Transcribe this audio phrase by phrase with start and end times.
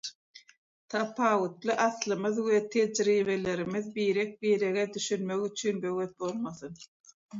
[0.93, 6.73] Tapawutly aslymyz we tejribelerimiz birek-birege düşünmek üçin böwet bolmasyn.